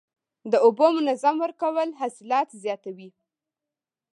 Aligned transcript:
د 0.51 0.53
اوبو 0.65 0.87
منظم 0.97 1.35
ورکول 1.43 1.89
حاصلات 1.99 2.49
زیاتوي. 2.63 3.09